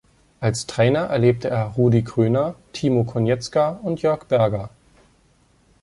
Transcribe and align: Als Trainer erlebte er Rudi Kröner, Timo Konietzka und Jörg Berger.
Als 0.39 0.65
Trainer 0.65 1.01
erlebte 1.11 1.51
er 1.51 1.63
Rudi 1.77 2.01
Kröner, 2.03 2.55
Timo 2.73 3.03
Konietzka 3.03 3.69
und 3.83 4.01
Jörg 4.01 4.23
Berger. 4.23 4.71